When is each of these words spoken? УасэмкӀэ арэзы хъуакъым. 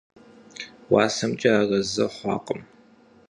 УасэмкӀэ 0.91 1.49
арэзы 1.59 2.05
хъуакъым. 2.15 2.61